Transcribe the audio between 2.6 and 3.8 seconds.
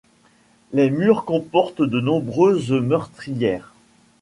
meurtrières.